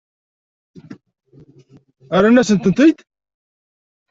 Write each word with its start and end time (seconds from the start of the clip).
Rrant-asen-tent-id? 2.19 2.97